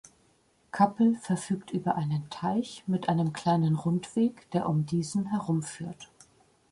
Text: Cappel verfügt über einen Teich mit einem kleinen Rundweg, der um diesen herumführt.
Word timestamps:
Cappel 0.71 1.15
verfügt 1.19 1.69
über 1.69 1.93
einen 1.95 2.27
Teich 2.31 2.83
mit 2.87 3.07
einem 3.07 3.33
kleinen 3.33 3.75
Rundweg, 3.75 4.49
der 4.49 4.67
um 4.67 4.87
diesen 4.87 5.27
herumführt. 5.27 6.09